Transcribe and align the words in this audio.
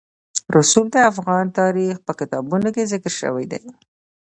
رسوب 0.55 0.85
د 0.91 0.97
افغان 1.11 1.45
تاریخ 1.59 1.95
په 2.05 2.13
کتابونو 2.19 2.67
کې 2.75 2.89
ذکر 2.93 3.13
شوي 3.21 3.45
دي. 3.51 3.63